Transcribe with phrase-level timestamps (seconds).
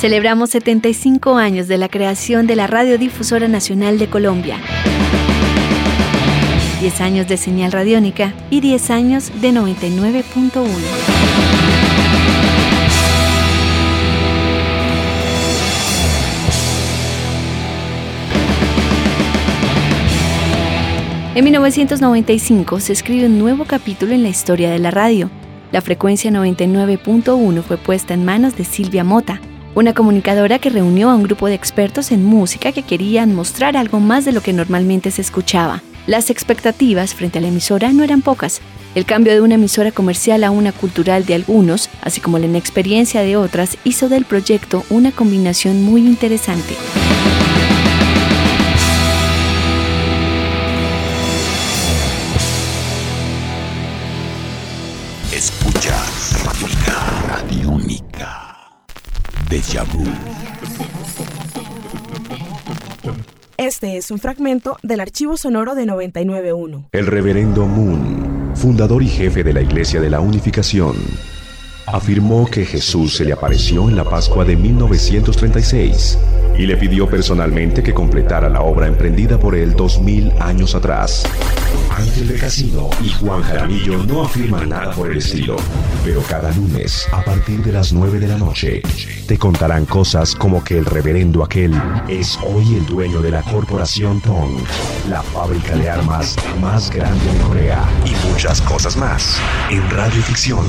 [0.00, 4.56] Celebramos 75 años de la creación de la Radiodifusora Nacional de Colombia.
[6.80, 10.64] 10 años de señal radiónica y 10 años de 99.1.
[21.34, 25.28] En 1995 se escribe un nuevo capítulo en la historia de la radio.
[25.72, 29.42] La frecuencia 99.1 fue puesta en manos de Silvia Mota,
[29.74, 34.00] una comunicadora que reunió a un grupo de expertos en música que querían mostrar algo
[34.00, 35.82] más de lo que normalmente se escuchaba.
[36.06, 38.60] Las expectativas frente a la emisora no eran pocas.
[38.94, 43.22] El cambio de una emisora comercial a una cultural de algunos, así como la inexperiencia
[43.22, 46.74] de otras, hizo del proyecto una combinación muy interesante.
[63.80, 66.90] Este es un fragmento del archivo sonoro de 991.
[66.92, 70.96] El reverendo Moon, fundador y jefe de la Iglesia de la Unificación,
[71.92, 76.18] afirmó que Jesús se le apareció en la Pascua de 1936
[76.58, 81.24] y le pidió personalmente que completara la obra emprendida por él dos mil años atrás.
[81.90, 85.56] Ángel de Casino y Juan Jaramillo no afirman nada por el estilo,
[86.04, 88.82] pero cada lunes, a partir de las 9 de la noche,
[89.26, 91.72] te contarán cosas como que el reverendo aquel
[92.08, 94.58] es hoy el dueño de la corporación Tong,
[95.08, 100.64] la fábrica de armas más grande de Corea y muchas cosas más en Radio Ficción.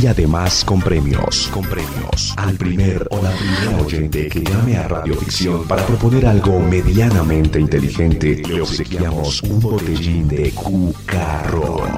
[0.00, 2.32] Y además con premios, con premios.
[2.38, 7.60] Al primer o la primera oyente que llame a Radio Ficción para proponer algo medianamente
[7.60, 11.90] inteligente, le obsequiamos un botellín de cucarrón.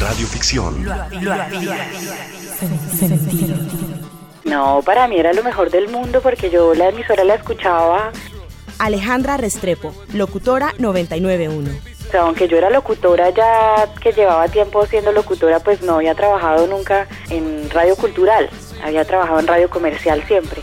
[0.00, 0.84] Radio Ficción.
[4.44, 8.10] No, para mí era lo mejor del mundo porque yo la emisora la escuchaba.
[8.80, 11.91] Alejandra Restrepo, locutora 991.
[12.12, 16.66] Sea, aunque yo era locutora ya que llevaba tiempo siendo locutora, pues no había trabajado
[16.66, 18.50] nunca en radio cultural,
[18.84, 20.60] había trabajado en radio comercial siempre.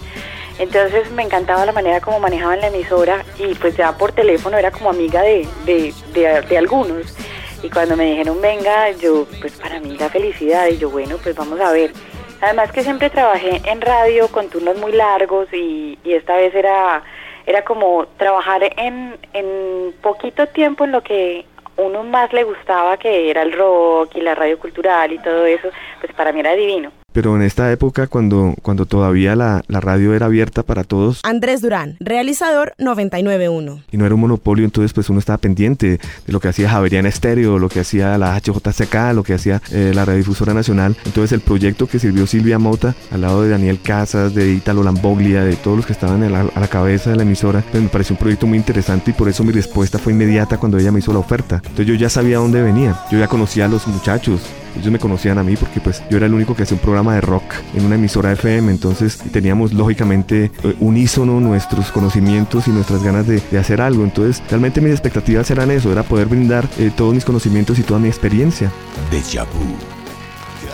[0.59, 4.69] Entonces me encantaba la manera como manejaban la emisora y pues ya por teléfono era
[4.69, 7.15] como amiga de, de, de, algunos.
[7.63, 11.35] Y cuando me dijeron venga, yo pues para mí la felicidad y yo bueno pues
[11.35, 11.93] vamos a ver.
[12.41, 17.01] Además que siempre trabajé en radio con turnos muy largos y, y esta vez era,
[17.49, 21.45] era como trabajar en, en poquito tiempo en lo que
[21.77, 25.69] uno más le gustaba que era el rock y la radio cultural y todo eso,
[25.99, 30.13] pues para mí era divino pero en esta época cuando, cuando todavía la, la, radio
[30.13, 31.21] era abierta para todos.
[31.23, 33.83] Andrés Durán, realizador 991.
[33.91, 37.09] Y no era un monopolio, entonces pues uno estaba pendiente de lo que hacía Javeriana
[37.09, 40.95] Estéreo, lo que hacía la HJCK, lo que hacía eh, la Radiodifusora Nacional.
[41.05, 45.43] Entonces el proyecto que sirvió Silvia Mota al lado de Daniel Casas, de Italo Lamboglia,
[45.43, 48.19] de todos los que estaban a la, cabeza de la emisora, pues me pareció un
[48.19, 51.19] proyecto muy interesante y por eso mi respuesta fue inmediata cuando ella me hizo la
[51.19, 51.55] oferta.
[51.55, 54.41] Entonces yo ya sabía dónde venía, yo ya conocía a los muchachos,
[54.79, 57.15] ellos me conocían a mí porque pues yo era el único que hacía un programa
[57.15, 57.43] de rock
[57.75, 63.41] en una emisora FM, entonces teníamos lógicamente eh, unísono nuestros conocimientos y nuestras ganas de,
[63.59, 64.03] hacer algo.
[64.03, 67.99] Entonces realmente mis expectativas eran eso, era poder brindar eh, todos mis conocimientos y toda
[67.99, 68.71] mi experiencia.
[69.11, 69.45] Deja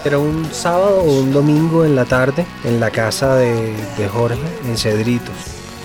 [0.04, 4.40] Era un sábado o un domingo en la tarde en la casa de, de Jorge
[4.68, 5.36] en Cedritos.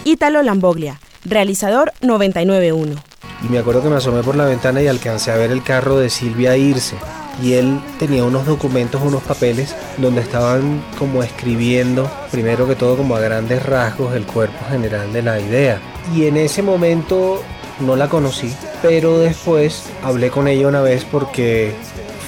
[0.04, 2.96] Ítalo Lamboglia, realizador 991.
[3.42, 5.98] Y me acuerdo que me asomé por la ventana y alcancé a ver el carro
[5.98, 6.96] de Silvia irse
[7.42, 13.16] y él tenía unos documentos, unos papeles donde estaban como escribiendo, primero que todo como
[13.16, 15.80] a grandes rasgos, el cuerpo general de la idea.
[16.14, 17.42] Y en ese momento
[17.80, 18.52] no la conocí,
[18.82, 21.72] pero después hablé con ella una vez porque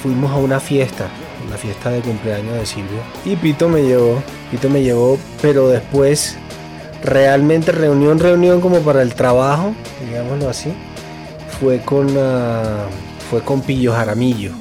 [0.03, 1.09] fuimos a una fiesta,
[1.47, 3.03] una fiesta de cumpleaños de Silvia.
[3.25, 6.37] Y Pito me llevó, Pito me llevó, pero después
[7.03, 9.75] realmente reunión, reunión como para el trabajo,
[10.09, 10.73] digámoslo así,
[11.61, 12.09] fue con,
[13.31, 14.53] fue con Pillo Jaramillo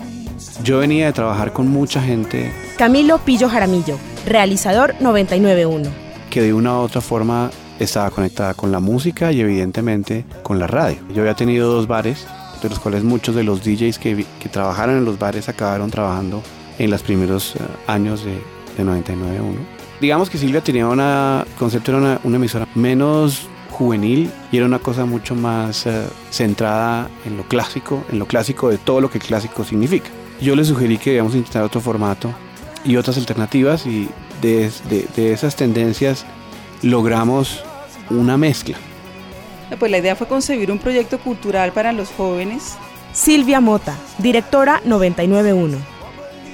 [0.63, 2.51] yo venía de trabajar con mucha gente.
[2.77, 5.89] Camilo Pillo Jaramillo, realizador 991.
[6.29, 7.49] Que de una u otra forma
[7.79, 10.97] estaba conectada con la música y evidentemente con la radio.
[11.13, 12.27] Yo había tenido dos bares,
[12.61, 16.43] de los cuales muchos de los DJs que, que trabajaron en los bares acabaron trabajando
[16.77, 18.33] en los primeros eh, años de,
[18.77, 19.81] de 99.1.
[19.99, 25.05] Digamos que Silvia tenía una concepto, era una, emisora menos juvenil y era una cosa
[25.05, 29.63] mucho más eh, centrada en lo clásico, en lo clásico de todo lo que clásico
[29.63, 30.09] significa.
[30.41, 32.33] Yo le sugerí que debíamos intentar otro formato
[32.83, 34.09] y otras alternativas y
[34.41, 34.71] de,
[35.15, 36.25] esas tendencias
[36.81, 37.63] logramos
[38.09, 38.75] una mezcla.
[39.77, 42.75] Pues la idea fue concebir un proyecto cultural para los jóvenes.
[43.13, 45.77] Silvia Mota, directora 991.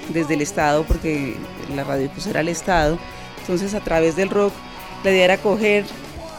[0.10, 1.38] Desde el Estado, porque
[1.74, 3.00] la radio pues era el Estado.
[3.40, 4.52] Entonces a través del rock
[5.06, 5.86] La idea era coger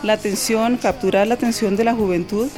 [0.02, 2.48] la atención, capturar la atención de la juventud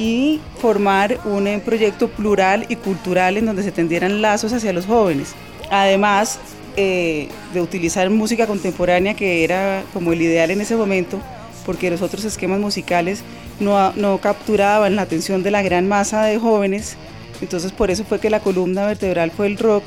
[0.00, 4.86] y formar un eh, proyecto plural y cultural en donde se tendieran lazos hacia los
[4.86, 5.34] jóvenes.
[5.70, 6.40] Además
[6.78, 11.20] eh, de utilizar música contemporánea, que era como el ideal en ese momento,
[11.66, 13.22] porque los otros esquemas musicales
[13.60, 16.96] no, capturaban la atención de la gran masa de jóvenes,
[17.42, 19.84] entonces por eso fue que la columna vertebral fue el rock.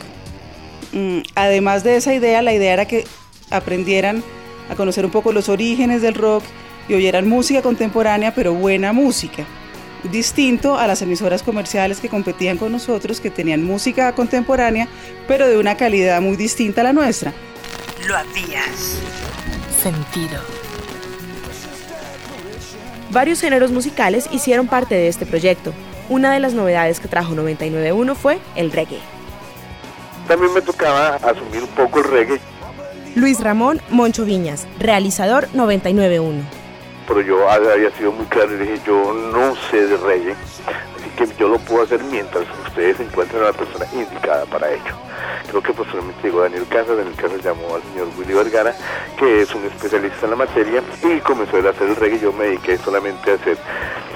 [0.91, 3.05] Mm, además de esa idea, la idea era que
[3.49, 4.23] aprendieran
[4.69, 6.43] a conocer un poco los orígenes del rock
[6.87, 9.47] y oyeran música contemporánea, pero buena música.
[10.11, 14.87] Distinto a las emisoras comerciales que competían con nosotros, que tenían música contemporánea,
[15.27, 17.33] pero de una calidad muy distinta a la nuestra.
[18.07, 18.99] Lo habías
[19.81, 20.41] sentido.
[23.11, 25.73] Varios géneros musicales hicieron parte de este proyecto.
[26.09, 28.99] Una de las novedades que trajo 991 fue el reggae.
[30.27, 32.39] También me tocaba asumir un poco el reggae.
[33.15, 36.41] Luis Ramón Moncho Viñas, realizador 991.
[37.07, 41.27] Pero yo había sido muy claro y dije, yo no sé de reggae, así que
[41.37, 44.95] yo lo puedo hacer mientras ustedes encuentren a la persona indicada para ello.
[45.49, 48.73] Creo que posteriormente llegó Daniel Casas, Daniel Casas llamó al señor Willy Vergara,
[49.19, 52.19] que es un especialista en la materia, y comenzó a hacer el reggae.
[52.19, 53.57] Yo me dediqué solamente a hacer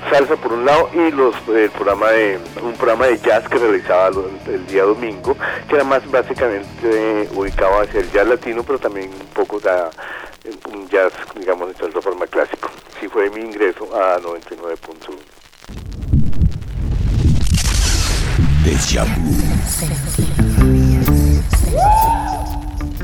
[0.09, 4.09] salsa por un lado y los el programa de un programa de jazz que realizaba
[4.47, 5.35] el, día domingo,
[5.67, 9.89] que era más básicamente ubicado hacia el jazz latino, pero también un poco da
[10.71, 12.69] un jazz, digamos, de otra forma clásico.
[12.99, 15.37] Sí fue mi ingreso a 99.1.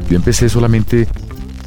[0.09, 1.07] Yo empecé solamente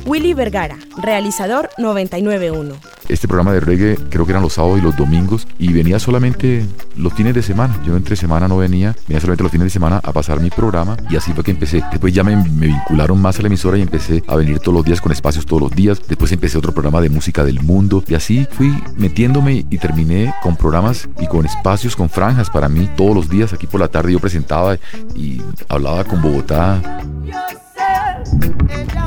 [0.06, 2.76] Willy Vergara, realizador 991.
[3.08, 6.64] Este programa de reggae creo que eran los sábados y los domingos y venía solamente
[6.96, 7.76] los fines de semana.
[7.84, 10.96] Yo entre semana no venía, venía solamente los fines de semana a pasar mi programa
[11.10, 11.82] y así fue que empecé.
[11.90, 14.84] Después ya me, me vincularon más a la emisora y empecé a venir todos los
[14.84, 16.00] días con espacios todos los días.
[16.06, 20.56] Después empecé otro programa de música del mundo y así fui metiéndome y terminé con
[20.56, 23.52] programas y con espacios, con franjas para mí todos los días.
[23.52, 24.78] Aquí por la tarde yo presentaba
[25.16, 26.80] y hablaba con Bogotá.
[27.24, 29.05] Yo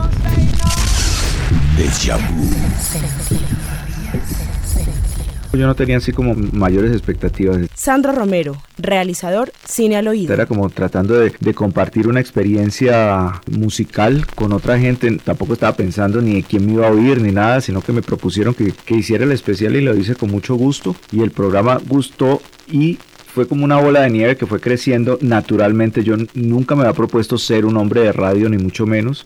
[5.66, 7.58] no tenía así como mayores expectativas.
[7.74, 10.34] Sandro Romero, realizador Cine al Oído.
[10.34, 15.18] Era como tratando de, compartir una experiencia musical con otra gente.
[15.24, 18.54] Tampoco estaba pensando ni quién me iba a oír ni nada, sino que me propusieron
[18.54, 20.96] que, que hiciera el especial y lo hice con mucho gusto.
[21.12, 22.42] Y el programa gustó
[22.72, 22.98] y
[23.34, 26.04] fue como una bola de nieve que fue creciendo naturalmente.
[26.04, 29.26] Yo nunca me había propuesto ser un hombre de radio, ni mucho menos.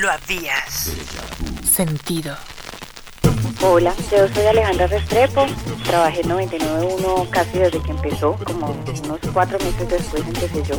[0.00, 0.92] Lo habías
[1.68, 2.36] sentido.
[3.60, 5.46] Hola, yo soy Alejandra Restrepo,
[5.84, 8.66] trabajé en 99.1 casi desde que empezó, como
[9.04, 10.76] unos cuatro meses después empecé yo.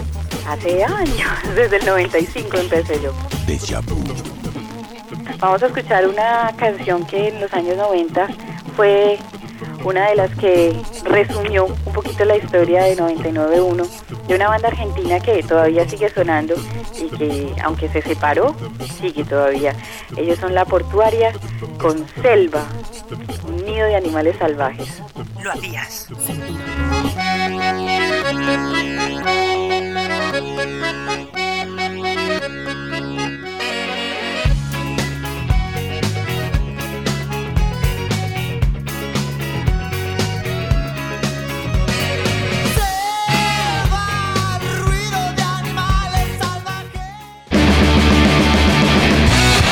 [0.47, 3.13] Hace años, desde el 95 empecé yo.
[5.39, 8.27] Vamos a escuchar una canción que en los años 90
[8.77, 9.19] fue
[9.83, 15.19] una de las que resumió un poquito la historia de 99.1, de una banda argentina
[15.19, 16.55] que todavía sigue sonando
[16.99, 18.55] y que aunque se separó,
[18.99, 19.75] sigue todavía.
[20.17, 21.33] Ellos son La Portuaria
[21.79, 22.65] con Selva,
[23.47, 25.01] un nido de animales salvajes.
[25.41, 26.07] Lo habías